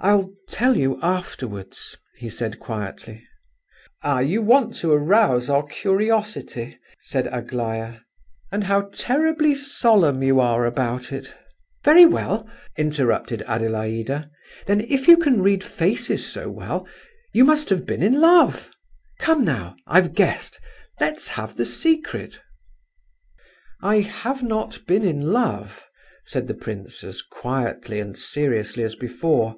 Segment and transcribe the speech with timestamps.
[0.00, 3.26] "I'll tell you afterwards," he said quietly.
[4.04, 7.98] "Ah, you want to arouse our curiosity!" said Aglaya.
[8.52, 11.34] "And how terribly solemn you are about it!"
[11.82, 14.30] "Very well," interrupted Adelaida,
[14.66, 16.86] "then if you can read faces so well,
[17.32, 18.70] you must have been in love.
[19.18, 22.40] Come now; I've guessed—let's have the secret!"
[23.82, 25.88] "I have not been in love,"
[26.24, 29.56] said the prince, as quietly and seriously as before.